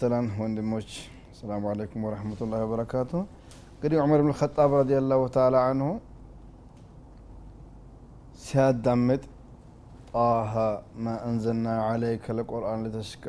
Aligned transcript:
ሙዕተላን 0.00 0.26
ወንድሞች 0.40 0.90
ሰላሙ 1.38 1.62
አለይኩም 1.70 2.02
ወረህመቱላ 2.06 2.58
ወበረካቱ 2.62 3.12
እንግዲህ 3.70 3.96
ዑመር 4.02 4.20
ብን 4.24 4.34
ኸጣብ 4.40 4.72
ረዲየላሁ 4.80 5.22
ተዓላ 5.36 5.56
አንሁ 5.70 5.88
ሲያዳምጥ 8.44 9.22
ጣሃ 10.10 10.52
ማ 11.04 11.16
አንዘልና 11.28 11.66
ዓለይከ 11.88 12.36
ለቁርአን 12.38 12.84
ልተሽቀ 12.86 13.26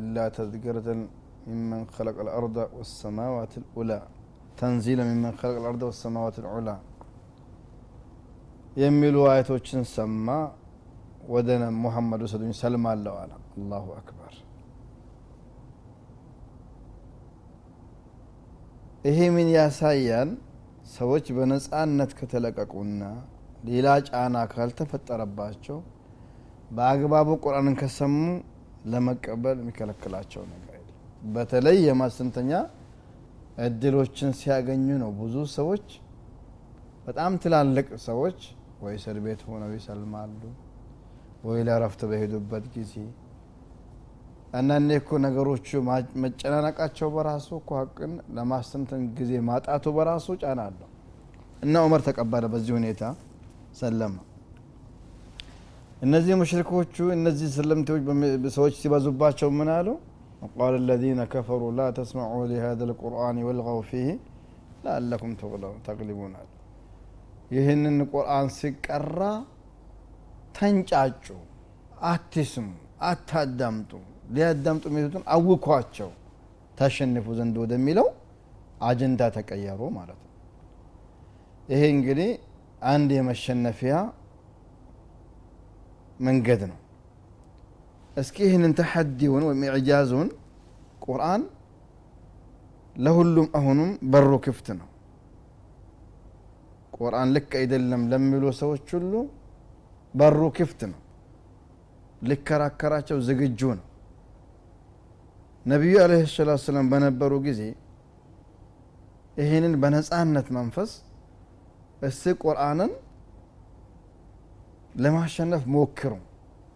ኢላ 0.00 0.26
ተዝክረተን 0.36 1.00
ሚመን 1.48 1.82
ኸለቀ 1.96 2.18
ልአርض 2.28 2.58
ወሰማዋት 2.80 3.54
ልኡላ 3.62 3.90
ተንዚለ 4.60 5.00
ሚመን 5.10 5.34
ኸለቀ 5.40 5.56
ልአርض 5.64 5.82
ወሰማዋት 5.90 6.38
ልዑላ 6.46 6.70
የሚሉ 8.76 9.26
አያቶችን 9.32 9.82
ሰማ 9.96 10.28
ወደ 11.34 11.50
ሙሐመድ 11.82 12.22
ውሰዱኝ 12.28 12.54
ሰልማለሁ 12.62 13.16
አለ 13.24 13.32
አላሁ 13.56 13.86
አክበር 13.98 14.32
ይሄ 19.04 19.18
ምን 19.34 19.48
ያሳያል 19.54 20.30
ሰዎች 20.92 21.26
በነጻነት 21.36 22.10
ከተለቀቁና 22.18 23.02
ሌላ 23.68 23.88
ጫና 24.08 24.36
ካልተፈጠረባቸው 24.52 25.78
በአግባቡ 26.70 27.28
ቁርአንን 27.44 27.74
ከሰሙ 27.80 28.14
ለመቀበል 28.92 29.56
የሚከለክላቸው 29.62 30.42
ነገር 30.52 30.76
የለም። 30.78 30.96
በተለይ 31.34 31.78
የማስንተኛ 31.88 32.52
እድሎችን 33.66 34.30
ሲያገኙ 34.40 34.86
ነው። 35.02 35.10
ብዙ 35.18 35.36
ሰዎች 35.56 35.86
በጣም 37.06 37.32
ትላልቅ 37.44 37.88
ሰዎች 38.06 38.38
ወይ 38.84 38.94
እስር 38.98 39.18
ቤት 39.24 39.40
ሆነው 39.48 39.72
ይሰልማሉ 39.76 40.40
ወይ 41.44 41.60
ለረፍት 41.68 42.00
በሄዱበት 42.10 42.64
ጊዜ 42.76 42.94
አንዳንዴ 44.59 44.91
እኮ 45.01 45.09
ነገሮቹ 45.25 45.67
መጨናነቃቸው 46.23 47.09
በራሱ 47.15 47.47
እኮ 47.61 47.71
ሀቅን 47.79 48.13
ለማስተንተን 48.37 49.01
ጊዜ 49.17 49.31
ማጣቱ 49.49 49.85
በራሱ 49.97 50.27
ጫና 50.41 50.61
አለው 50.69 50.89
እና 51.65 51.83
ዑመር 51.85 52.01
ተቀበለ 52.07 52.45
በዚህ 52.53 52.73
ሁኔታ 52.79 53.03
ሰለመ 53.81 54.15
እነዚህ 56.05 56.33
ሙሽሪኮቹ 56.41 56.95
እነዚህ 57.17 57.47
ሰለምቴዎች 57.57 58.03
ሰዎች 58.57 58.75
ሲበዙባቸው 58.83 59.51
ምን 59.59 59.71
አሉ 59.77 59.89
وقال 60.43 60.73
الذين 60.83 61.19
كفروا 61.25 61.71
لا 61.71 61.87
تسمعوا 61.91 62.43
لهذا 62.51 62.83
القرآن 62.89 63.37
والغوا 63.47 63.81
فيه 63.89 64.09
لعلكم 64.85 65.29
تغلبون 65.87 66.33
ይህንን 67.55 67.97
ቁርአን 68.13 68.47
ሲቀራ 68.59 69.19
ተንጫጩ 70.57 71.25
አትስሙ 72.11 72.67
አታዳምጡ 73.09 73.91
ሊያዳምጡ 74.32 74.84
የሚሉትን 74.90 75.22
አውኳቸው 75.34 76.10
ታሸንፉ 76.78 77.26
ዘንድ 77.38 77.56
ወደሚለው 77.62 78.06
አጀንዳ 78.88 79.22
ተቀየሩ 79.36 79.80
ማለት 79.96 80.18
ነው። 80.18 80.30
ይሄ 81.68 81.82
እንግዲህ 81.94 82.30
አንድ 82.92 83.10
የመሸነፊያ 83.16 83.94
መንገድ 86.20 86.62
ነው። 86.70 86.78
እስኪ 88.16 88.36
ይህንን 88.46 88.72
ተሐዲውን 88.78 89.44
ወይም 89.48 89.60
ኢዕጃዙን 89.68 90.28
ቁርአን 91.04 91.42
ለሁሉም 92.96 93.46
አሁኑም 93.58 93.92
በሩ 94.12 94.32
ክፍት 94.46 94.66
ነው። 94.80 94.88
ቁርአን 96.96 97.28
ልክ 97.36 97.52
አይደለም 97.60 98.02
ለሚሉ 98.10 98.44
ሰዎች 98.60 98.88
ሁሉ 98.96 99.12
በሩ 100.14 100.42
ክፍት 100.58 100.80
ነው። 100.90 100.98
ሊከራከራቸው 102.28 103.18
ዝግጁ 103.28 103.60
ነው 103.78 103.86
ነቢዩ 105.66 105.94
አለህ 106.04 106.22
ሰላት 106.32 106.60
ሰላም 106.66 106.86
በነበሩ 106.92 107.32
ጊዜ 107.44 107.60
ይህንን 109.36 109.74
በነጻነት 109.82 110.46
መንፈስ 110.56 110.90
እስቲ 112.02 112.32
ቁርአንን 112.42 112.90
ለማሸነፍ 114.94 115.62
ሞክሩ 115.74 116.12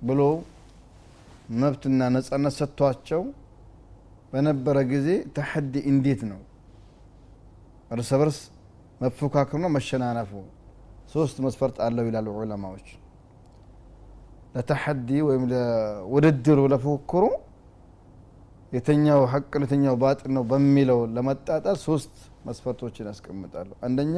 ብሎ 0.00 0.20
መብትና 1.62 2.00
ነጻነት 2.16 2.54
ሰጥቷቸው 2.60 3.22
በነበረ 4.32 4.76
ጊዜ 4.92 5.08
ተሐዲ 5.36 5.74
እንዴት 5.90 6.22
ነው? 6.30 6.40
እርስ 7.90 8.10
በርስ 8.20 8.38
መፎካከሩ 9.00 9.58
ነው? 9.64 9.70
መሸናነፉ 9.76 10.30
ሶስት 11.14 11.36
መስፈርት 11.44 11.76
አለው 11.86 12.04
ይላሉ 12.08 12.26
ዑለማዎች። 12.38 12.86
ለተሐዲ 14.54 15.08
ወይም 15.28 15.42
ለውድድሩ 15.52 16.58
ለፉክክሩ 16.72 17.24
የተኛው 18.72 19.20
ሀቅ 19.32 19.52
የተኛው 19.60 19.94
ባጥል 20.02 20.30
ነው 20.36 20.44
በሚለው 20.50 20.98
ለመጣጣል 21.16 21.76
ሶስት 21.84 22.14
መስፈርቶችን 22.46 23.08
ያስቀምጣሉ 23.10 23.70
አንደኛ 23.86 24.16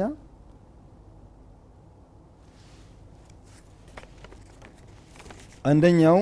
አንደኛው 5.65 6.17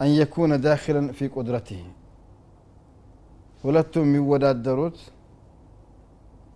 አን 0.00 0.10
የኩነ 0.18 0.52
ዳኪለን 0.64 1.06
ፊ 1.16 1.28
ቁድረትህ 1.34 1.82
ሁለቱም 3.64 4.06
የሚወዳደሩት 4.08 4.98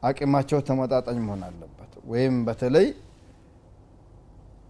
አቅማቸው 0.03 0.59
ተመጣጣኝ 0.69 1.19
መሆን 1.27 1.43
አለበት። 1.49 1.73
ወይም 2.11 2.35
በተለይ 2.47 2.87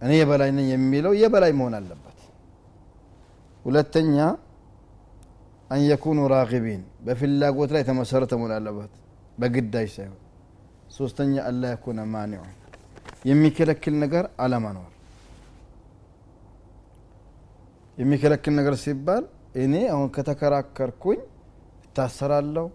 እኔ 0.01 0.11
የበላይ 0.19 0.49
ነኝ 0.57 0.67
የሚለው 0.73 1.13
የበላይ 1.21 1.51
መሆን 1.59 1.75
አለበት። 1.79 2.17
ሁለተኛ 3.65 4.17
አን 5.69 5.81
የኩኑ 5.85 6.19
ራጊቢን 6.33 6.81
በፍላጎት 7.05 7.69
ላይ 7.75 7.81
የተመሰረተ 7.83 8.33
መሆን 8.39 8.53
አለበት። 8.57 8.91
በግዳጅ 9.37 9.87
ሳይሆን። 9.95 10.19
ሶስተኛ 10.95 11.33
አላ 11.47 11.71
የኩነ 11.71 11.99
ማኒዑ 12.13 12.43
የሚከለክል 13.29 13.95
ነገር 14.03 14.25
አለመኖር። 14.43 14.91
የሚከለክል 17.97 18.53
ነገር 18.59 18.75
ሲባል 18.83 19.23
እኔ 19.61 19.73
አሁን 19.93 20.07
ከተከራከርኩኝ 20.15 21.19
እታሰራለሁ 21.87 22.65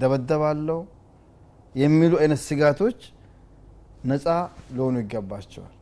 ደበደባለሁ 0.00 0.78
የሚሉ 1.74 2.12
አይነት 2.22 2.40
ስጋቶች 2.46 2.98
ነፃ 4.04 4.26
ሊሆኑ 4.74 4.96
ይገባቸዋል። 5.02 5.72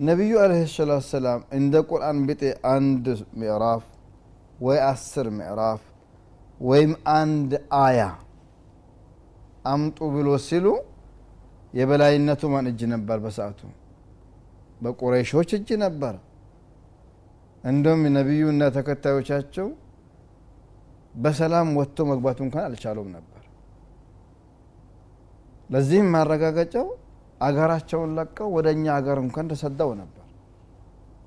ነቢዩ 0.00 0.32
አለህ 0.42 0.60
ሰላት 0.72 1.04
ሰላም 1.10 1.40
እንደ 1.58 1.74
ቁርአን 1.90 2.18
ብጤ 2.28 2.42
አንድ 2.72 3.06
ምዕራፍ 3.40 3.84
ወይ 4.58 4.78
አስር 4.86 5.26
ምዕራፍ 5.38 5.82
ወይም 6.60 6.92
አንድ 7.14 7.50
አያ 7.80 8.00
አምጡ 9.72 9.98
ብሎ 10.14 10.28
ሲሉ 10.46 10.66
የበላይነቱ 11.74 12.42
ማን 12.52 12.66
እጅ 12.70 12.80
ነበር? 12.92 13.18
በሰዓቱ 13.24 13.60
በቁረይሾች 14.80 15.50
እጅ 15.58 15.68
ነበር። 15.84 16.14
እንደም 17.64 18.02
ነቢዩና 18.16 18.62
ተከታዮቻቸው 18.76 19.68
በሰላም 21.14 21.68
ወጥቶ 21.78 22.06
መግባቱ 22.10 22.38
እንኳን 22.46 22.64
አልቻሉም 22.68 23.08
ነበር። 23.16 23.42
ለዚህም 25.70 26.08
ማረጋገጫው 26.14 26.86
አገራቸውን 27.40 28.10
ለቀው 28.18 28.48
ወደ 28.56 28.68
እኛ 28.76 28.86
አገር 28.98 29.18
እንኳን 29.24 29.50
ተሰደው 29.52 29.90
ነበር። 30.00 30.24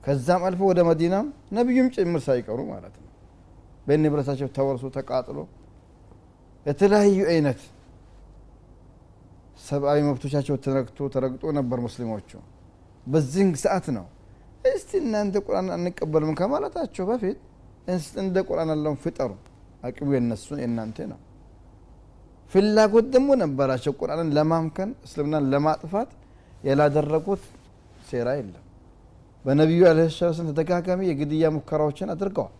ከዛም 0.04 0.44
አልፎ 0.48 0.62
ወደ 0.72 0.82
መዲናም 0.90 1.26
ነቢዩም 1.58 1.90
ጭምር 1.96 2.22
ሳይቀሩ 2.28 2.60
ማለት 2.72 2.96
ነው 2.98 3.11
በንብረታቸው 3.92 4.50
ተወርሶ 4.56 4.86
ተቃጥሎ 4.96 5.38
የተለያዩ 6.66 7.20
አይነት 7.32 7.62
ሰብአዊ 9.64 10.00
መብቶቻቸው 10.08 10.56
ተረግቶ 10.66 11.08
ተረግጦ 11.14 11.44
ነበር 11.58 11.80
ሙስሊሞቹ። 11.86 12.30
በዚህ 13.06 13.50
ሰዓት 13.64 13.86
ነው 13.98 14.06
እስቲ 14.66 14.92
እናንተ 15.02 15.36
ቁርአን 15.46 15.68
አንቀበልም 15.76 16.32
ከማለታቸው 16.40 17.06
በፊት 17.10 17.38
እንደ 18.24 18.38
ቁርአን 18.48 18.72
ያለውን 18.74 18.98
ፍጠሩ። 19.04 19.32
አቅሙ 19.88 20.10
የነሱን 20.16 20.60
የእናንተ 20.64 20.98
ነው። 21.12 21.20
ፍላጎት 22.52 23.06
ደግሞ 23.14 23.30
ነበራቸው 23.42 23.94
ቁርአንን 24.00 24.30
ለማምከን 24.38 24.90
እስልምናን 25.06 25.46
ለማጥፋት 25.54 26.10
ያላደረጉት 26.64 27.44
ሴራ 28.10 28.30
የለም። 28.40 28.66
በነቢዩ 29.46 29.84
አለ 29.92 30.00
ሰላም 30.16 30.50
ተደጋጋሚ 30.50 31.02
የግድያ 31.10 31.46
ሙከራዎችን 31.56 32.12
አድርገዋል 32.16 32.56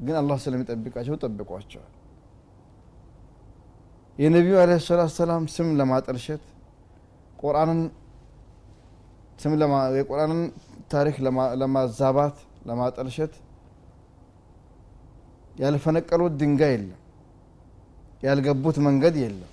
ግን 0.00 0.14
አላህ 0.20 0.36
ስለሚጠብቃቸው 0.44 1.14
ጠብቋቸዋል። 1.22 1.90
የነቢዩ 4.18 4.54
አለ 4.62 4.72
ሰላት 4.86 5.12
ሰላም 5.16 5.44
ስም 5.54 5.68
ለማጠልሸት 5.78 6.42
ቁርአንን 7.42 7.80
ስም 9.38 9.52
የቁርአንን 9.98 10.40
ታሪክ 10.92 11.16
ለማዛባት 11.60 12.36
ለማጠልሸት 12.68 13.34
ያልፈነቀሉት 15.56 16.34
ድንጋይ 16.40 16.72
የለም። 16.74 16.96
ያልገቡት 18.22 18.76
መንገድ 18.86 19.14
የለም። 19.22 19.52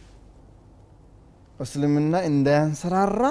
እስልምና 1.59 2.15
እንዳያንሰራራ 2.29 3.21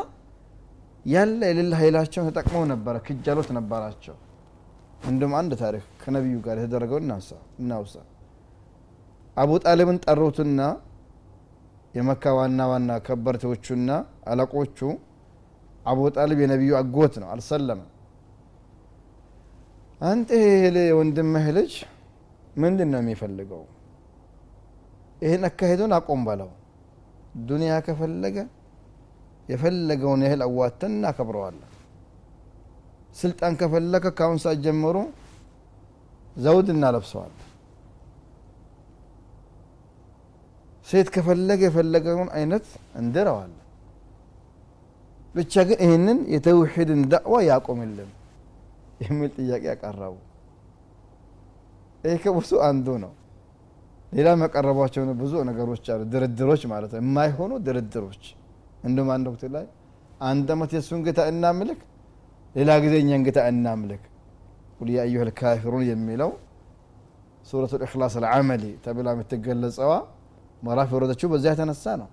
ያለ 1.06 1.40
የሌለ 1.50 1.72
ኃይላቸውን 1.80 2.28
ተጠቅመው 2.30 2.64
ነበረ 2.72 2.94
ክጃሎት 3.06 3.50
ነበራቸው 3.58 4.16
እንዲሁም 5.00 5.34
አንድ 5.40 5.52
ታሪክ 5.62 5.84
ከነቢዩ 6.02 6.36
ጋር 6.46 6.56
የተደረገው 6.58 6.98
እናውሳ። 7.60 7.94
አቡ 9.36 9.50
ጣሊብን 9.64 9.98
ጠሩትና 10.04 10.60
የመካ 11.94 12.32
ዋና 12.38 12.60
ዋና 12.70 12.90
ከበርቴዎቹና 13.06 13.90
አለቆቹ 14.30 14.78
አቡ 15.86 16.00
ጣሊብ 16.16 16.38
የነቢዩ 16.44 16.72
አጎት 16.80 17.14
ነው 17.22 17.28
አልሰለመም። 17.34 17.90
አንተ 20.00 20.30
የወንድምህ 20.80 21.46
ልጅ 21.58 21.72
ምንድን 22.56 22.88
ነው 22.92 23.00
የሚፈልገው? 23.02 23.62
ይህን 25.22 25.44
አካሄዱን 25.48 25.92
አቆም 25.98 26.22
በለው። 26.28 26.50
ዱንያ 27.48 27.72
ከፈለገ 27.86 28.36
የፈለገውን 29.48 30.22
ያህል 30.26 30.42
አዋተን 30.46 30.92
እናከብረዋለን 30.96 31.70
ስልጣን 33.16 33.52
ከፈለገ 33.60 34.06
ከአሁን 34.18 34.38
ሰዓት 34.44 34.58
ጀምሮ 34.64 34.96
ዘውድ 36.36 36.68
እናለብሰዋለን። 36.74 37.42
ሴት 40.86 41.08
ከፈለገ 41.14 41.60
የፈለገውን 41.66 42.28
አይነት 42.38 42.66
እንድረዋለን 43.00 43.62
ብቻ 45.34 45.54
ግን 45.68 45.78
ይህንን 45.84 46.18
የተውሒድን 46.34 47.00
ዳዕዋ 47.12 47.36
ያቆምልን 47.48 48.10
የሚል 49.02 49.30
ጥያቄ 49.38 49.62
ያቀረቡ 49.70 50.14
ይህ 52.04 52.20
ከብሱ 52.24 52.50
አንዱ 52.68 52.86
ነው። 53.04 53.12
ሌላም 54.12 54.42
ያቀረቧቸው 54.44 55.02
ብዙ 55.20 55.32
ነገሮች 55.48 55.84
አሉ። 55.92 56.02
ድርድሮች 56.12 56.62
ማለት 56.72 56.90
ነው። 56.94 57.00
የማይሆኑ 57.02 57.52
ድርድሮች። 57.66 58.22
እንዲሁም 58.84 59.08
አንድ 59.14 59.26
ወቅት 59.30 59.44
ላይ 59.56 59.66
አንድ 60.20 60.48
አመት 60.54 60.70
የእሱን 60.76 61.00
ጌታ 61.06 61.20
እናምልክ 61.32 61.80
ሌላ 62.56 62.70
ጊዜ 62.84 62.94
እኛን 63.02 63.22
ጌታ 63.26 63.38
እናምልክ 63.50 64.02
ቁል 64.78 64.88
ያ 64.94 65.00
አዩሃ 65.04 65.22
ልካፊሩን 65.28 65.84
የሚለው 65.88 66.30
ሱረቱ 67.46 67.72
ልእክላስ 67.82 68.14
ልዓመሊ 68.24 68.64
ተብላ 68.84 69.08
የምትገለጸዋ 69.14 69.92
ምዕራፍ 70.62 70.88
የወረደችው 70.92 71.28
በዚያ 71.32 71.50
የተነሳ 71.54 71.84
ነው። 72.00 72.08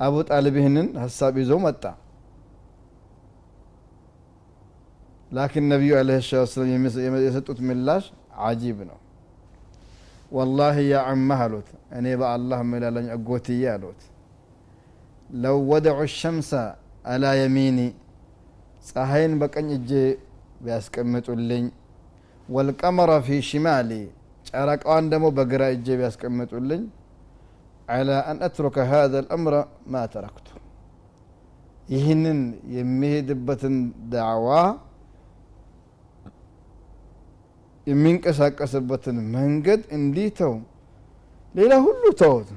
አቡ 0.00 0.14
ጣሊብ 0.28 0.54
ይህንን 0.60 0.86
ሀሳብ 1.02 1.34
ይዞ 1.42 1.52
መጣ። 1.64 1.82
ላኪን 5.30 5.66
ነቢዩ 5.72 5.92
አለ 5.98 6.10
ሰላት 6.22 6.50
ሰላም 6.54 6.84
የሰጡት 7.26 7.58
ምላሽ 7.68 8.04
አጂብ 8.46 8.78
ነው። 8.90 8.98
ወላሂ 10.32 10.76
ያ 10.90 11.00
አማህ 11.10 11.40
አሉት 11.46 11.68
እኔ 11.98 12.06
በአላህ 12.20 12.60
ምላላኝ 12.68 13.06
አጎትዬ 13.16 13.62
አሉት። 13.74 14.00
ለው 15.36 15.56
ወደዑ 15.70 16.00
ሸምሰ 16.14 16.50
አላ 17.12 17.24
የሚኒ 17.40 17.78
ፀሐይን 18.84 19.32
በቀኝ 19.40 19.68
እጄ 19.76 19.90
ቢያስቀምጡልኝ 20.64 21.64
ወልቀመረ 22.48 23.10
ፊ 23.26 23.38
ሽማሊ 23.48 23.90
ጨረቃዋን 24.48 25.04
ደግሞ 25.12 25.26
በግራ 25.36 25.62
እጄ 25.74 25.86
ቢያስቀምጡልኝ 26.00 26.82
አላ 27.88 28.10
አን 28.30 28.38
አትሩከ 28.46 28.76
ሃذ 28.90 29.14
ልአምረ 29.24 29.54
ማ 29.92 30.02
ተረክቱ። 30.12 30.48
ይህንን 31.88 32.40
የሚሄድበትን 32.76 33.76
ዳዕዋ 34.12 34.48
የሚንቀሳቀስበትን 37.86 39.16
መንገድ 39.34 39.80
እንዲህ 39.96 40.28
ተው። 40.38 40.54
ሌላ 41.54 41.72
ሁሉ 41.86 42.02
ተውት። 42.20 42.50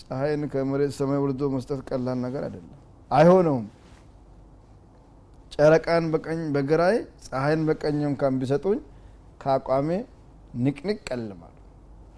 ፀሐይን 0.00 0.42
ከመሬት 0.52 0.92
ሰማይ 0.98 1.20
ወርዶ 1.24 1.42
መስጠት 1.54 1.80
ቀላል 1.88 2.18
ነገር 2.24 2.42
አይደለም። 2.48 2.78
አይሆነውም። 3.10 3.66
ጨረቃን 5.52 6.04
በቀኝ 6.12 6.40
በግራዬ 6.54 6.94
ፀሐይን 7.24 7.62
በቀኝ 7.68 7.98
እንኳን 8.10 8.38
ቢሰጡኝ 8.40 8.78
ከአቋሜ 9.42 9.88
ንቅንቅ 10.64 10.98
ቀልማል 11.08 11.54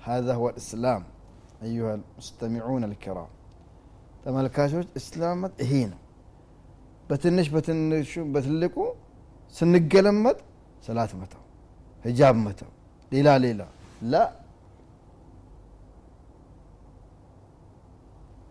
ሀዛ 0.07 0.29
ሁወ 0.39 0.49
ልእስላም 0.57 1.03
አዩሃ 1.63 1.89
ሙስተሚዑን 2.17 2.85
አልኪራም። 2.89 3.31
ተመልካቾች 4.25 4.89
እስላመት 5.01 5.55
ይሄ 5.65 5.73
ነው። 5.93 6.01
በትንሽ 7.11 7.47
በትንሹ 7.55 8.13
በትልቁ 8.35 8.77
ስንገለመጥ 9.55 10.39
ሰላት 10.87 11.13
መተው 11.21 11.43
ሂጃብ 12.05 12.37
መተው 12.47 12.71
ሌላ 13.13 13.29
ሌላ 13.45 13.61
ላ 14.13 14.23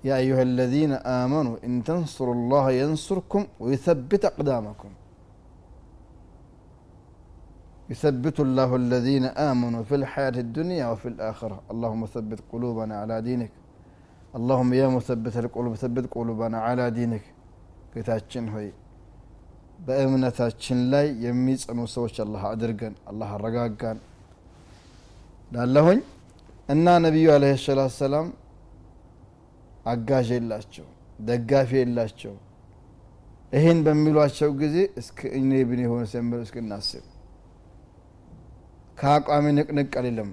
يا 0.09 0.15
أيها 0.23 0.43
الذين 0.51 0.93
آمنوا 1.23 1.57
إن 1.67 1.73
تنصروا 1.89 2.37
الله 2.39 2.65
ينصركم 2.83 3.43
ويثبت 3.63 4.23
أقدامكم 4.31 4.91
يثبت 7.91 8.37
الله 8.47 8.71
الذين 8.83 9.25
آمنوا 9.51 9.83
في 9.89 9.95
الحياة 10.01 10.37
الدنيا 10.47 10.85
وفي 10.91 11.09
الآخرة 11.15 11.57
اللهم 11.73 12.03
ثبت 12.15 12.39
قلوبنا 12.53 12.95
على 13.03 13.17
دينك 13.29 13.53
اللهم 14.39 14.71
يا 14.81 14.87
مثبت 14.97 15.35
القلوب 15.43 15.75
ثبت 15.83 16.05
قلوبنا 16.17 16.59
على 16.67 16.85
دينك 16.99 17.25
ጌታችን 17.93 18.47
ሆይ 18.55 18.67
በእምነታችን 19.87 20.79
ላይ 20.93 21.07
የሚጸኑ 21.27 21.79
ሰዎች 21.95 22.17
አላህ 22.25 22.43
አድርገን 22.51 22.95
አላህ 23.11 23.29
አረጋጋን 23.37 23.99
ላለሁኝ 25.55 26.01
እና 26.75 26.87
ነቢዩ 27.07 27.27
አለ 27.37 27.45
ሰላት 27.65 27.93
ሰላም 28.03 28.27
አጋዥ 29.86 30.28
የላቸው 30.36 30.88
ደጋፊ 31.28 31.72
የላቸው 31.80 32.36
ይህን 33.54 33.80
በሚሏቸው 33.86 34.52
ጊዜ 34.62 34.78
እስከ 35.00 35.20
እኔ 35.40 35.52
ብን 35.70 35.80
የሆነ 35.84 36.04
ሰምር 36.14 36.40
እስክናስብ 36.46 37.04
ከአቋሚ 38.98 39.46
ንቅንቅ 39.58 39.92
አልልም 40.00 40.30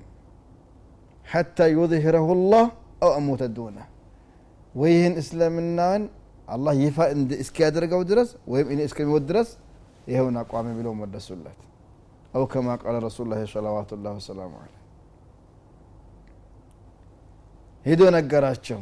ሐታ 1.27 1.67
ዩظሂረሁ 1.73 2.29
ላህ 2.53 2.67
አው 3.05 3.11
አሞተ 3.19 3.43
ዱነ። 3.57 3.77
ወይ 4.75 4.93
ይህን 4.97 5.15
እስልምናን 5.23 6.03
አላህ 6.49 6.73
ይፋ 6.83 6.97
እስኪያደርገው 7.43 8.01
ድረስ 8.11 8.31
ወይም 8.53 8.69
እኔ 8.75 8.81
እስከሚወድ 8.89 9.25
ድረስ 9.31 9.49
ይኸውን 10.07 10.37
አቋሚ 10.43 10.67
ብለው 10.79 10.95
መለሱለት። 11.01 11.59
አው 12.35 12.45
ከማ 12.53 12.69
ቃለ 12.83 12.97
ረሱሉ 13.07 13.27
ላ 13.33 13.39
ሰለዋቱ 13.53 13.99
ላ 14.05 14.13
ወሰላሙ 14.17 14.53
አለ 14.63 14.73
ሂዶ 17.87 18.03
ነገራቸው 18.17 18.81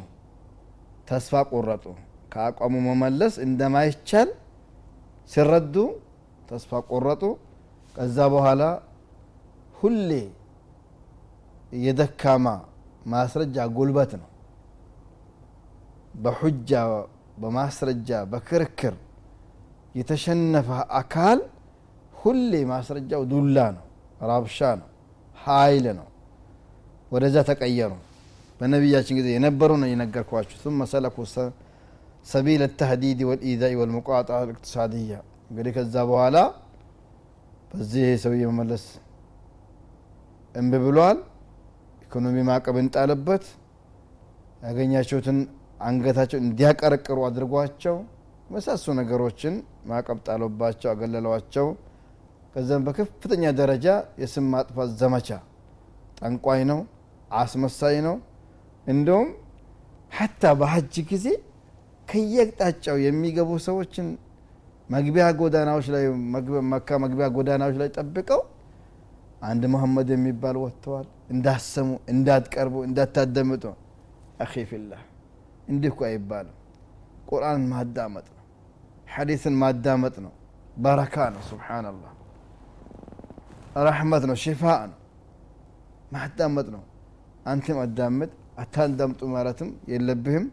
ተስፋ 1.08 1.42
ቆረጡ። 1.50 1.84
ከአቋሙ 2.32 2.74
መመለስ 2.88 3.34
እንደማይቻል 3.46 4.30
ሲረዱ 5.30 5.74
ተስፋ 6.48 6.80
ቆረጡ። 6.90 7.22
ከዛ 7.94 8.18
በኋላ 8.34 8.62
ሁሌ 9.76 10.10
የደካማ 11.82 12.46
ማስረጃ 13.06 13.56
ጉልበት 13.76 14.12
ነው። 14.20 14.28
በሑጃ 16.14 16.70
በማስረጃ 17.42 18.10
በክርክር 18.30 18.94
የተሸነፈ 19.94 20.68
አካል 21.00 21.38
ሁሌ 22.14 22.52
ማስረጃው 22.70 23.22
ዱላ 23.32 23.58
ነው 23.76 23.84
ራብሻ 24.22 24.58
ነው 24.80 24.88
ሀይል 25.38 25.86
ነው። 25.98 26.08
ወደዛ 27.12 27.36
ተቀየሩ 27.50 27.92
በነቢያችን 28.60 29.16
ጊዜ 29.18 29.28
የነበሩ 29.34 29.70
ነው 29.82 29.88
የነገርኳችሁ። 29.90 30.56
ثم 30.64 30.78
ሰለኩ 30.92 31.16
ሰቢል 32.26 32.62
ተህዲድ 32.80 33.20
ወልኢዛኢ 33.28 33.74
ወልሙቋጣ 33.80 34.30
ልእቅትሳድያ 34.40 35.12
እንግዲህ 35.50 35.72
ከዛ 35.76 35.94
በኋላ 36.10 36.36
በዚህ 37.70 38.06
ሰውዬ 38.22 38.42
መመለስ 38.50 38.84
እምብ 40.54 40.74
ብሏል። 40.84 41.18
ኢኮኖሚ 42.04 42.36
ማዕቀብ 42.48 42.76
እንጣለበት። 42.82 43.44
ያገኛቸውትን 44.64 45.38
አንገታቸው 45.80 46.38
እንዲያቀረቅሩ 46.44 47.18
አድርጓቸው። 47.28 47.96
መሳሱ 48.50 48.84
ነገሮችን 49.00 49.54
ማዕቀብ 49.88 50.18
ጣለባቸው 50.26 50.88
አገለለዋቸው 50.92 51.66
ከዚም 52.54 52.84
በከፍተኛ 52.86 53.44
ደረጃ 53.58 53.86
የስም 54.22 54.46
ማጥፋት 54.54 54.90
ዘመቻ 55.00 55.28
ጠንቋይ 56.20 56.62
ነው 56.70 56.80
አስመሳይ 57.40 57.96
ነው። 58.06 58.16
እንደውም 58.88 59.28
ሀታ 60.12 60.52
በሀጅ 60.60 60.94
ጊዜ 61.10 61.26
ከየአቅጣጫው 62.08 62.96
የሚገቡ 63.04 63.50
ሰዎችን 63.66 64.06
መግቢያ 64.90 65.24
ጎዳናዎች 65.40 65.86
ላይ 65.94 66.04
መካ 66.72 66.98
መግቢያ 67.04 67.26
ጎዳናዎች 67.36 67.76
ላይ 67.80 67.88
ጠብቀው 67.96 68.40
አንድ 69.42 69.62
መሐመድ 69.72 70.08
የሚባል 70.14 70.56
ወጥተዋል። 70.62 71.06
እንዳሰሙ 71.32 71.88
እንዳትቀርቡ 72.12 72.76
እንዳታደምጡ። 72.86 73.64
አኺ 74.40 74.52
ፊላህ 74.70 75.02
እንዲህ 75.68 75.90
እኮ 75.92 76.00
አይባልም። 76.08 76.56
ቁርአን 77.30 77.62
ማዳመጥ 77.72 78.26
ነው። 78.30 78.44
ሐዲስን 79.14 79.54
ማዳመጥ 79.62 80.14
ነው። 80.26 80.32
በረካ 80.76 81.16
ነው። 81.34 81.42
ስብሓናላህ 81.50 82.12
ረሕመት 83.86 84.24
ነው። 84.30 84.36
ሽፋ 84.44 84.62
ነው። 84.90 84.98
ማዳመጥ 86.12 86.68
ነው። 86.76 86.82
አንተም 87.46 87.78
አዳምጥ 87.84 88.30
አታዳምጡ 88.58 89.20
ማለትም 89.34 89.68
የለብህም 89.92 90.46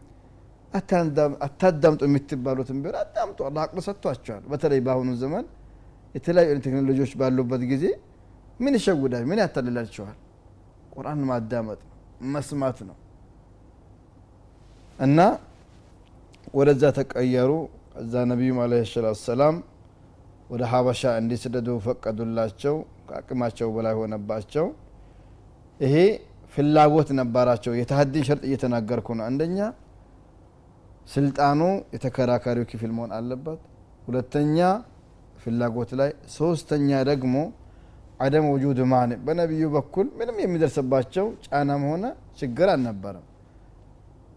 አታዳምጡ 1.46 2.00
የምትባሉትን 2.08 2.78
ቢሆን 2.82 2.96
አዳምጡ 3.02 3.38
አላህ 3.48 3.62
አቅሎ 3.64 3.80
ሰጥቷቸዋል 3.86 4.42
በተለይ 4.52 4.80
በአሁኑ 4.86 5.10
ዘመን 5.22 5.44
የተለያዩ 6.14 6.58
ቴክኖሎጂዎች 6.66 7.12
ባሉበት 7.20 7.62
ጊዜ 7.72 7.84
ምን 8.60 8.74
ይሸውዳል? 8.78 9.24
ምን 9.30 9.38
ያታልላቸዋል? 9.42 10.16
ቁርአን 10.92 11.20
ማዳመጥ 11.28 11.80
መስማት 12.34 12.78
ነው። 12.88 12.96
እና 14.98 15.18
ወደዛ 16.54 16.82
ተቀየሩ። 16.98 17.50
እዛ 18.02 18.14
ነቢዩም 18.30 18.58
አለ 18.64 18.72
ሰላም 19.24 19.56
ወደ 20.50 20.62
ሀበሻ 20.72 21.02
እንዲስደዱ 21.20 21.68
ፈቀዱላቸው። 21.86 22.74
ከአቅማቸው 23.08 23.68
በላይ 23.76 23.94
ሆነባቸው። 24.00 24.66
ይሄ 25.80 25.94
ፍላጎት 26.56 27.08
ነበራቸው። 27.18 27.72
የተሀዲን 27.78 28.24
ሸርጥ 28.28 28.42
እየተናገርኩ 28.48 29.08
ነው። 29.18 29.24
አንደኛ 29.28 29.58
ስልጣኑ 31.08 31.60
የተከራካሪው 31.94 32.64
ክፍል 32.70 32.90
መሆን 32.96 33.10
አለበት። 33.18 33.60
ሁለተኛ 34.06 34.58
ፍላጎት 35.42 35.90
ላይ፣ 36.00 36.10
ሶስተኛ 36.36 36.90
ደግሞ 37.10 37.34
አደም 38.20 38.46
ውጁድ 38.52 38.78
ማን 38.90 39.10
በነቢዩ 39.26 39.64
በኩል 39.74 40.06
ምንም 40.18 40.36
የሚደርስባቸው 40.42 41.26
ጫናም 41.46 41.82
ሆነ 41.90 42.04
ችግር 42.40 42.68
አልነበረም። 42.74 43.24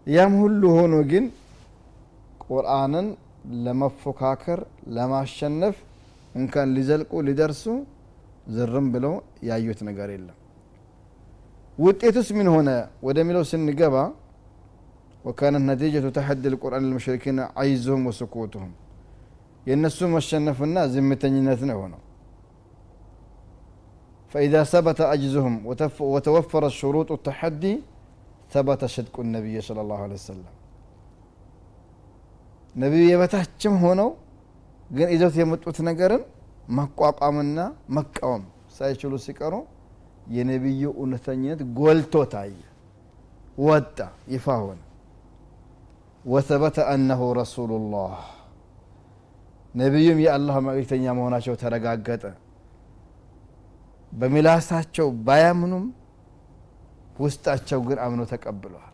ያም 0.06 0.34
ሁሉ 0.42 0.62
ሆኖ 0.76 0.94
ግን 1.10 1.24
ቁርአንን 2.46 3.08
ለመፎካከር 3.64 4.60
ለማሸነፍ 4.96 5.76
እንኳን 6.34 6.68
ሊዘልቁ 6.76 7.12
ሊደርሱ 7.28 7.64
ዝርም 8.54 8.86
ብለው 8.94 9.14
ያዩት 9.48 9.80
ነገር 9.88 10.08
የለም። 10.14 10.36
ውጤቱስ 11.79 12.27
ምን 12.37 12.47
ሆነ 12.55 12.69
ወደሚለው 13.07 13.43
ስንገባ 13.51 13.95
ወካነት 15.25 15.63
ነቲጀቱ 15.69 16.07
ተሐዲ 16.17 16.43
ልቁርአን 16.53 16.83
ልሙሽሪኪን 16.89 17.37
አይዙሁም 17.61 18.03
ወስኩቱሁም 18.09 18.71
የእነሱ 19.67 19.99
መሸነፍና 20.15 20.77
ዝምተኝነት 20.93 21.61
ነው 21.69 21.75
የሆነው። 21.77 22.01
فإذا 24.33 24.61
ثبت 24.73 24.99
عجزهم 25.11 25.53
وتوفرت 26.13 26.73
شروط 26.81 27.09
التحدي 27.17 27.73
ثبت 28.53 28.81
صدق 28.95 29.15
النبي 29.25 29.55
صلى 29.67 29.81
الله 29.83 29.99
عليه 30.05 30.19
وسلم 30.21 30.53
ነቢዩ 32.75 33.03
የበታችም 33.09 33.73
ሆነው 33.83 34.09
ግን 34.89 35.07
ይዘውት 35.13 35.35
የመጡት 35.41 35.77
ነገርን 35.89 36.23
መቋቋምና 36.69 37.59
መቃወም 37.97 38.43
ሳይችሉ 38.77 39.11
ሲቀሩ 39.25 39.53
የነቢዩ 40.30 40.82
እውነተኝነት 40.94 41.60
ጎልቶ 41.78 42.14
ታየ፣ 42.32 42.56
ወጣ፣ 43.58 43.98
ይፋ 44.32 44.46
ሆነ። 44.62 44.80
ወተበተ 46.24 46.78
አነሁ 46.92 47.20
ረሱሉላህ 47.38 48.14
ነቢዩም 49.74 50.18
የአላህ 50.24 50.56
መልእክተኛ 50.66 51.04
መሆናቸው 51.18 51.54
ተረጋገጠ። 51.62 52.24
በምላሳቸው 54.12 55.08
ባያምኑም 55.26 55.84
ውስጣቸው 57.20 57.80
ግን 57.86 57.98
አምኖ 58.04 58.20
ተቀብለዋል። 58.30 58.86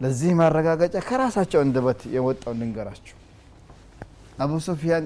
ለዚህ 0.00 0.30
ማረጋገጫ 0.38 0.94
ከራሳቸው 1.08 1.60
አንደበት 1.64 2.00
የወጣው 2.14 2.52
እንንገራችሁ። 2.56 3.16
አቡ 4.38 4.52
ሱፊያን 4.66 5.04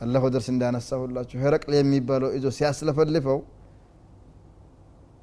አላሁ 0.00 0.24
ደርስ 0.32 0.48
እንዳነሳሁላችሁ 0.52 1.36
ሄረቅል 1.44 1.74
የሚባለው 1.78 2.30
ይዞ 2.36 2.46
ሲያስለፈልፈው 2.56 3.38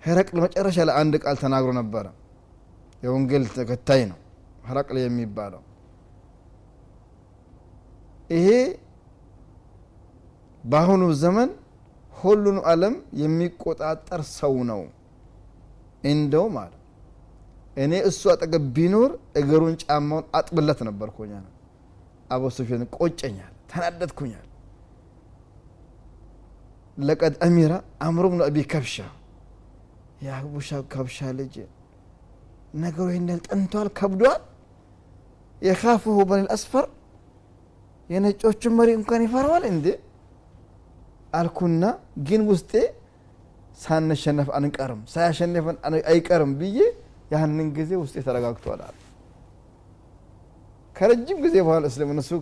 ሄረቅል 0.04 0.38
መጨረሻ 0.46 0.78
ላይ 0.88 0.96
አንድ 1.02 1.14
ቃል 1.24 1.36
ተናግሮ 1.44 1.72
ነበረ። 1.80 2.06
የወንጌል 3.04 3.44
ተከታይ 3.56 4.02
ነው 4.12 4.20
ሄረቅል 4.68 4.98
የሚባለው 5.02 5.62
ይሄ 8.30 8.48
በአሁኑ 10.64 11.04
ዘመን 11.24 11.50
ሁሉን 12.14 12.58
ዓለም 12.72 12.94
የሚቆጣጠር 13.22 14.22
ሰው 14.38 14.54
ነው። 14.70 14.82
እንደው 16.12 16.46
ማለት 16.56 16.80
እኔ 17.78 17.94
እሱ 18.10 18.22
አጠገብ 18.34 18.64
ቢኖር 18.76 19.12
እግሩን 19.40 19.76
ጫማውን 19.84 20.26
አጥብለት 20.40 20.80
ነበርኩኛል። 20.88 21.46
አቡ 22.30 22.44
ሱፊያን 22.58 22.84
ቆጨኛል፣ 22.98 23.54
ተናደድኩኛል። 23.72 24.48
ለቀድ 27.00 27.36
አሚራ 27.46 27.74
አምሮ 28.08 28.26
ብኑ 28.32 28.42
አቢ 28.48 28.58
ከብሻ 28.72 28.96
የአቡሻ 30.24 30.80
ከብሻ 30.92 31.18
ልጅ 31.40 31.56
ነገሩ 32.84 33.08
ይህን 33.12 33.28
ጠንቷል፣ 33.48 33.88
ከብዷል። 33.98 34.42
የካፍሁ 35.62 36.16
በኒል 36.30 36.48
አስፈር 36.56 36.86
የነጮቹን 38.10 38.74
መሪ 38.78 38.90
እንኳን 39.00 39.22
ይፈራዋል 39.26 39.64
እንዴ 39.70 39.86
አልኩና 41.40 41.84
ግን 42.28 42.42
ውስጤ 42.50 42.72
ሳንሸነፍ 43.84 44.50
አንቀርም 44.58 45.00
ሳያሸነፈን 45.14 45.78
አይቀርም 46.12 46.52
ብዬ 46.60 46.78
ያህንን 47.34 47.68
ጊዜ 47.78 47.92
ውስጤ 48.02 48.16
ተረጋግቷል 48.28 48.82
ከረጅም 50.96 51.38
ጊዜ 51.46 51.56
በኋላ 51.66 51.84
እስልምና 51.92 52.20
እሱ 52.24 52.34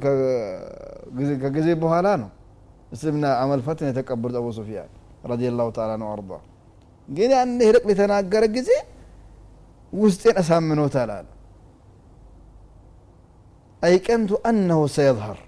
ከጊዜ 1.43 1.69
በኋላ 1.83 2.07
ነው 2.21 2.29
እስልምና 2.95 3.25
አመልፈትን 3.43 3.89
የተቀበሉት 3.91 4.38
አቡ 4.39 4.47
ሱፊያን 4.57 4.89
ረዲየላሁ 5.31 5.67
ተዓላ 5.75 5.91
ነው 6.01 6.07
አርዳ። 6.13 6.31
ግን 7.10 7.31
ያን 7.36 7.53
ሄረቅል 7.65 7.89
የተናገረ 7.93 8.43
ጊዜ 8.55 8.70
ውስጤን 9.93 10.36
አሳምኖታል 10.41 11.10
አለ። 11.15 11.27
አይቀንቱ 13.81 14.31
አነሁ 14.50 14.81
ሰየዝሀር 14.96 15.39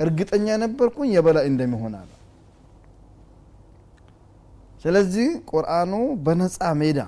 እርግጠኛ 0.00 0.46
ነበርኩኝ 0.62 1.10
የበላይ 1.14 1.46
እንደሚሆን 1.50 1.94
አለ። 2.00 2.10
ስለዚህ 4.84 5.28
ቁርአኑ 5.50 5.92
በነፃ 6.24 6.58
ሜዳ 6.80 6.98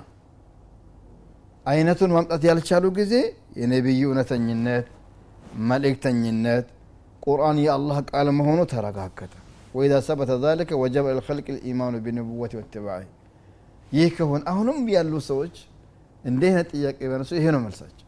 አይነቱን 1.65 2.13
ማምጣት 2.15 2.43
ያልቻሉ 2.49 2.85
ጊዜ 2.97 3.13
የነቢዩ 3.59 4.01
እውነተኝነት 4.09 4.87
መልእክተኝነት 5.69 6.65
ቁርአን 7.25 7.57
የአላህ 7.63 7.97
ቃል 8.09 8.27
መሆኑ 8.39 8.59
ተረጋገጠ። 8.71 9.33
ወኢዛ 9.75 9.95
ሰበተ 10.07 10.31
ዛሊከ 10.43 10.71
ወጀበ 10.81 11.07
ልከልቅ 11.17 11.47
ልኢማኑ 11.55 11.95
ቢንቡወት 12.05 12.53
ወትባዕ 12.59 13.01
ይህ 13.91 14.09
ከሆነ 14.17 14.41
አሁንም 14.51 14.79
ያሉ 14.95 15.13
ሰዎች 15.29 15.55
እንዲህ 16.23 16.47
አይነት 16.51 16.67
ጥያቄ 16.73 16.99
በነሱ 17.11 17.31
ይሄ 17.37 17.45
ነው 17.55 17.61
መልሳቸው። 17.65 18.05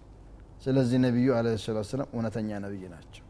ስለዚህ 0.63 0.97
ነቢዩ 1.05 1.27
ዓለይሂ 1.37 1.55
ሰላቱ 1.63 1.83
ወሰላም 1.83 2.09
እውነተኛ 2.13 2.49
ነቢይ 2.65 2.83
ናቸው። 2.93 3.23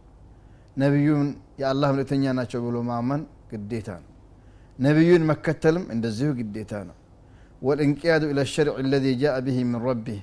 ነቢዩን 0.78 1.28
የአላህ 1.62 1.88
መልእክተኛ 1.94 2.24
ናቸው 2.40 2.60
ብሎ 2.66 2.78
ማመን 2.90 3.22
ግዴታ 3.52 3.90
ነው። 4.02 4.10
ነቢዩን 4.80 5.24
መከተልም 5.32 5.86
እንደዚሁ 5.96 6.30
ግዴታ 6.40 6.74
ነው። 6.90 6.98
ወልእንቅያዱ 7.62 8.24
ኢለ 8.32 8.42
ሸርዕ 8.54 8.76
አለዚ 8.82 9.06
ጃአ 9.22 9.36
ብሂ 9.46 9.58
ምን 9.70 9.82
ረቢህ 9.88 10.22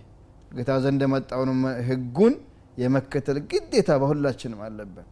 ጌታ 0.56 0.70
ዘንድ 0.84 1.00
የመጣውን 1.06 1.50
ህጉን 1.88 2.34
የመከተል 2.78 3.38
ግዴታ 3.52 3.90
በሁላችንም 4.02 4.60
አለብን። 4.66 5.06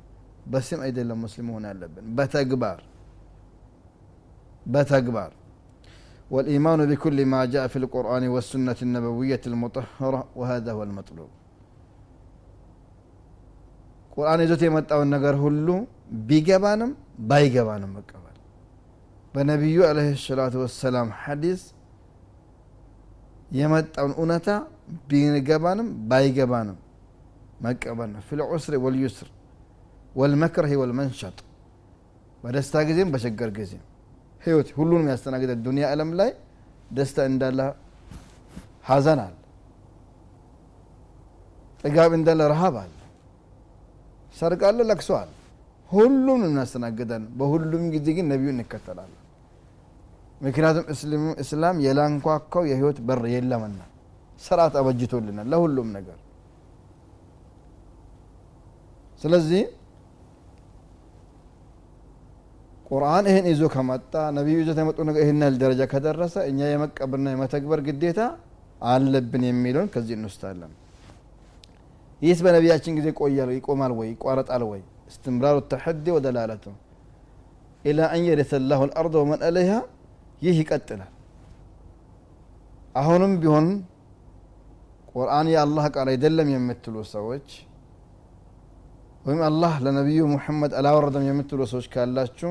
በስም 0.52 0.80
አይደለም 0.86 1.18
ሙስሊም 1.24 1.46
መሆን 1.48 1.64
ያለብን፣ 1.70 2.06
በተግባር 2.18 2.80
በተግባር 4.66 5.32
والإيمان 6.31 6.79
بكل 6.85 7.17
ما 7.25 7.41
جاء 7.45 7.65
في 7.67 7.77
القرآن 7.83 8.23
والسنة 8.27 8.79
النبوية 8.81 9.43
المطهرة 9.51 10.19
وهذا 10.39 10.71
هو 10.71 10.81
المطلوب 10.87 11.29
ቁርአን 14.13 14.39
ይዞት 14.43 14.61
የመጣውን 14.65 15.09
ነገር 15.15 15.35
ሁሉ 15.43 15.67
ቢገባንም 16.29 16.89
ባይገባንም 17.29 17.91
መቀበል 17.97 18.37
በነቢዩ 19.33 19.77
አለይሂ 19.89 20.09
ሰላቱ 20.25 20.55
ወሰላም 20.63 21.09
ሐዲስ 21.21 21.61
የመጣውን 23.59 24.13
እውነታ 24.19 24.47
ቢገባንም 25.09 25.87
ባይገባንም 26.09 26.77
መቀበል 27.65 28.09
ነው። 28.15 28.21
ፊል 28.27 28.41
ዑስሪ 28.49 28.75
ወልዩስር 28.85 29.29
ወልመክረህ 30.19 30.73
ወልመንሸጥ 30.81 31.37
በደስታ 32.43 32.75
ጊዜም 32.89 33.09
በችግር 33.13 33.49
ጊዜም 33.59 33.83
ህይወት 34.46 34.68
ሁሉንም 34.76 35.08
ያስተናግደ 35.12 35.52
ዱንያ 35.64 35.84
ዓለም 35.92 36.10
ላይ 36.20 36.30
ደስታ 36.96 37.18
እንዳለ 37.30 37.60
ሀዘን 38.88 39.20
አለ፣ 39.24 39.34
ጥጋብ 41.84 42.12
እንዳለ 42.18 42.40
ረሃብ 42.52 42.74
አለ፣ 42.82 42.92
ሰርግ 44.36 44.60
አለ፣ 44.68 44.78
ለቅሶ 44.90 45.10
አለ። 45.20 45.30
ሁሉም 45.90 46.40
እናስተናግዳለን። 46.46 47.30
በሁሉም 47.38 47.84
ጊዜ 47.94 48.06
ግን 48.16 48.26
ነቢዩ 48.32 48.50
እንከተላለን። 48.54 49.22
ምክንያቱም 50.40 50.86
እስላም 51.42 51.76
የላንኳኳው 51.84 52.64
የህይወት 52.70 52.98
በር 53.08 53.22
የለምና 53.34 53.80
ስርዓት 54.40 54.74
አበጅቶልናል 54.80 55.46
ለሁሉም 55.52 55.88
ነገር። 55.96 56.18
ስለዚህ 59.22 59.62
ቁርአን 62.86 63.24
ይህን 63.30 63.46
ይዞ 63.50 63.62
ከመጣ 63.74 64.14
ነቢዩ 64.36 64.56
ይዞት 64.62 64.78
የመጡ 64.82 64.98
ነገር 65.08 65.22
ይህን 65.24 65.40
ያህል 65.42 65.56
ደረጃ 65.62 65.82
ከደረሰ 65.92 66.34
እኛ 66.50 66.58
የመቀበልና 66.72 67.28
የመተግበር 67.34 67.80
ግዴታ 67.86 68.20
አለብን 68.86 69.42
የሚለውን 69.48 69.88
ከዚህ 69.94 70.14
እንወስዳለን። 70.18 70.72
ይህስ 72.20 72.40
በነቢያችን 72.44 72.96
ጊዜ 72.98 73.08
ቆያል 73.18 73.50
ይቆማል 73.56 73.92
ወይ 73.98 74.08
ይቋረጣል 74.12 74.62
ወይ? 74.70 74.80
እስትምራሩ 75.10 75.56
ተሐዲ 75.72 76.06
ወደላለቱ 76.16 76.64
ኢላ 77.84 78.00
አን 78.12 78.22
የሪተ 78.28 78.52
ላሁ 78.70 78.80
ልአርض 78.88 79.14
ወመን 79.22 79.40
አለይሃ 79.48 79.72
ይህ 80.42 80.56
ይቀጥላል 80.62 81.12
አሁንም 82.94 83.32
ቢሆን 83.42 83.66
ቁርአን 85.12 85.46
የአላህ 85.52 85.84
ቃል 85.94 86.08
አይደለም 86.12 86.48
የምትሉ 86.54 86.96
ሰዎች 87.12 87.48
ወይም 89.26 89.40
አላህ 89.48 89.72
ለነቢዩ 89.84 90.22
ሙሐመድ 90.32 90.72
አላወረደም 90.80 91.24
የምትሉ 91.28 91.60
ሰዎች 91.72 91.86
ካላችሁ 91.94 92.50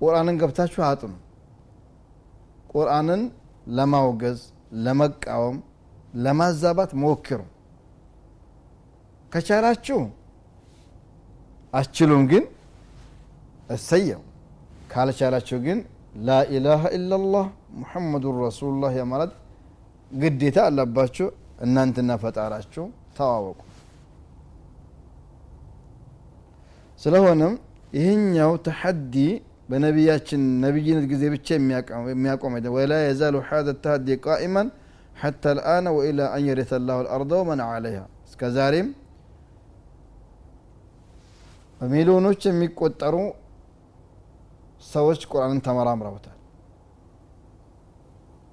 ቁርአንን 0.00 0.36
ገብታችሁ 0.40 0.80
አጥኑ። 0.86 1.12
ቁርአንን 2.72 3.22
ለማውገዝ 3.76 4.40
ለመቃወም 4.84 5.56
ለማዛባት 6.16 6.90
ሞክሩ። 7.02 7.40
ከቻላችሁ 9.32 9.98
አችሉም 11.72 12.22
ግን 12.30 12.44
እሰየው። 13.70 14.22
ካልቻላችሁ 14.92 15.58
ግን 15.66 15.78
ላኢላሃ 16.26 16.82
ኢላላህ 16.96 17.44
ሙሐመዱን 17.80 18.38
ረሱሉላህ 18.44 18.92
የማለት 18.98 19.32
ግዴታ 20.14 20.58
አለባችሁ። 20.68 21.26
እናንትና 21.64 22.10
ፈጣራችሁ 22.22 22.84
ተዋወቁ። 23.16 23.58
ስለሆነም 27.00 27.54
ይህኛው 27.92 28.52
ተሐዲ 28.66 29.14
በነቢያችን 29.70 30.42
ነቢይነት 30.64 31.04
ጊዜ 31.12 31.24
ብቻ 31.34 31.48
የሚያቆም 31.58 32.54
አይደለም። 32.56 32.74
ወላ 32.76 32.94
የዛሉ 33.02 33.36
ሀደ 33.48 33.68
ተሐዲ 33.84 34.16
ቃኢመን 34.24 34.68
ሐታ 35.20 35.52
ልአነ 35.56 35.86
ወኢላ 35.96 36.20
አን 36.34 36.44
የሪተ 36.48 36.72
ላሁ 36.88 36.98
ልአርض 37.06 37.32
ወመን 37.40 37.60
ዓለይሃ። 37.66 38.00
እስከ 38.28 38.50
ዛሬም 38.56 38.88
በሚሊዮኖች 41.80 42.42
የሚቆጠሩ 42.48 43.16
ሰዎች 44.90 45.20
ቁርአንን 45.30 45.60
ተመራምረውታል። 45.66 46.36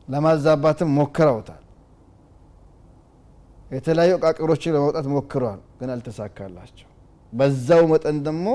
ለማዛባትም 0.07 0.89
ሞክረውታል። 0.97 1.63
የተለያዩ 3.71 4.13
ቃቅሮችን 4.23 4.73
ለመውጣት 4.75 5.07
ሞክረዋል 5.13 5.61
ግን 5.79 5.89
አልተሳካላቸው። 5.93 6.87
በዛው 7.33 7.81
መጠን 7.91 8.17
ደግሞ 8.27 8.47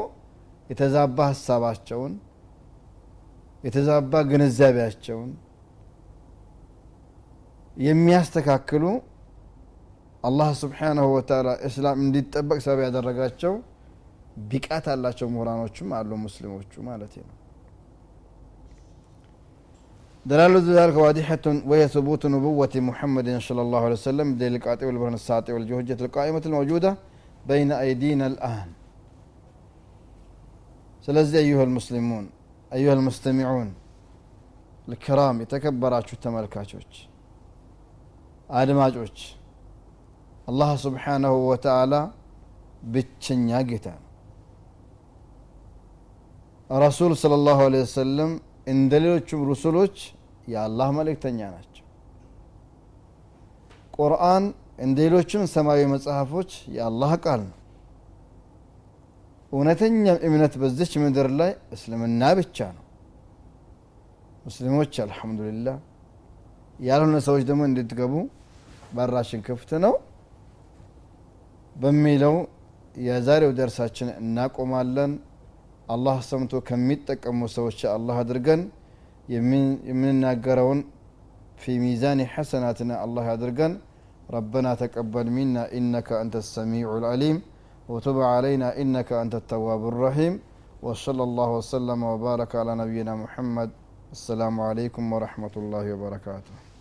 የተዛባ 0.70 1.18
ሀሳባቸውን 1.30 2.12
የተዛባ 3.65 4.13
ግንዛቤያቸውን 4.31 5.31
የሚያስተካክሉ 7.87 8.83
አላህ 10.27 10.49
ስብሓናሁ 10.61 11.07
ወተላ 11.15 11.49
እስላም 11.67 11.99
እንዲጠበቅ 12.05 12.59
ሰበብ 12.65 12.79
ያደረጋቸው 12.87 13.53
ቢቃት 14.51 14.85
አላቸው 14.93 15.27
ምሁራኖችም 15.33 15.91
አሉ 15.99 16.11
ሙስሊሞቹ 16.27 16.71
ማለት 16.91 17.15
ነው 17.23 17.35
دلالة 20.31 20.59
ذلك 20.79 20.95
واضحة 21.05 21.45
وهي 21.69 21.83
ثبوت 21.95 22.23
نبوة 22.35 22.73
محمد 22.89 23.27
صلى 23.47 23.61
الله 23.65 23.81
عليه 23.85 23.99
وسلم 24.01 24.27
بدليل 24.33 24.55
القاطع 24.59 24.85
والبرهان 24.87 25.15
الساطع 25.21 25.51
والجهجة 25.55 25.99
القائمة 26.05 26.43
الموجودة 26.49 26.91
بين 27.49 27.69
أيدينا 27.83 28.25
الآن 28.31 28.69
سلزي 31.05 31.37
أيها 31.45 31.63
المسلمون 31.69 32.25
أيها 32.71 32.93
المستمعون 32.97 33.69
الكرام 34.89 35.35
يتكبراتشو 35.43 36.15
تملكاتشوش 36.23 36.93
አድማጮች 38.59 39.17
አላህ 40.49 40.69
ስብሓናሁ 40.83 41.33
ወተዓላ 41.49 41.93
ብቸኛ 42.93 43.49
ጌታ 43.69 43.87
ነው 43.97 44.05
ረሱል 46.69 47.11
ስለ 47.21 47.33
ላሁ 47.47 47.59
ለ 47.73 47.81
ወሰለም 47.83 48.31
እንደ 48.73 48.91
ሌሎቹም 49.03 49.41
ሩሱሎች 49.49 49.95
የአላህ 50.53 50.87
መልእክተኛ 50.99 51.39
ናቸው 51.55 51.85
ቁርአን 53.97 54.45
እንደ 54.85 54.97
ሌሎችም 55.05 55.43
ሰማያዊ 55.55 55.83
መጽሐፎች 55.95 56.49
የአላህ 56.77 57.11
ቃል 57.25 57.41
ነው 57.49 57.55
እውነተኛም 59.51 60.17
እምነት 60.27 60.53
በዚች 60.61 60.93
ምድር 61.03 61.27
ላይ 61.39 61.51
እስልምና 61.75 62.21
ብቻ 62.39 62.57
ነው 62.77 62.83
ሙስሊሞች 64.47 64.93
አልሐምዱሊላህ 65.05 65.77
ያልሆነ 66.87 67.17
ሰዎች 67.27 67.43
ደግሞ 67.49 67.61
እንድትገቡ 67.69 68.13
በራችን 68.97 69.39
ክፍት 69.47 69.71
ነው 69.85 69.93
በሚለው 71.75 72.35
የዛሬው 73.07 73.51
ደርሳችን 73.59 74.09
እናቆማለን 74.21 75.11
አላህ 75.95 76.17
ሰምቶ 76.29 76.53
ከሚጠቀሙ 76.69 77.39
ሰዎች 77.57 77.79
አላህ 77.95 78.15
አድርገን 78.25 78.61
የምንናገረውን 79.89 80.79
في 81.63 81.71
ميزان 81.83 82.19
حسناتنا 82.33 82.95
الله 83.05 83.25
أدرجن 83.35 83.71
ربنا 84.37 84.71
تقبل 84.83 85.27
منا 85.37 85.63
إنك 85.77 86.09
أنت 86.23 86.35
السميع 86.43 86.87
العليم 87.01 87.37
وتب 87.88 88.20
علينا 88.20 88.80
إنك 88.80 89.12
أنت 89.12 89.34
التواب 89.34 89.88
الرحيم 89.88 90.40
وصلى 90.82 91.22
الله 91.22 91.50
وسلم 91.50 92.02
وبارك 92.02 92.56
على 92.56 92.74
نبينا 92.74 93.14
محمد. 93.14 93.70
السلام 94.12 94.60
عليكم 94.60 95.12
ورحمة 95.12 95.54
الله 95.56 95.94
وبركاته. 95.94 96.71